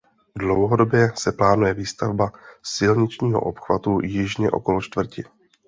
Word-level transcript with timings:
Dlouhodobě 0.37 1.11
se 1.15 1.31
plánuje 1.31 1.73
výstavba 1.73 2.31
silničního 2.63 3.39
obchvatu 3.41 3.99
jižně 4.03 4.51
okolo 4.51 4.81
čtvrti. 4.81 5.23